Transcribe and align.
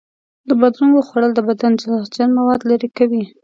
د 0.47 0.49
بادرنګو 0.59 1.05
خوړل 1.07 1.31
د 1.35 1.39
بدن 1.47 1.73
زهرجن 1.81 2.29
موادو 2.37 2.69
لرې 2.71 2.89
کوي. 2.97 3.23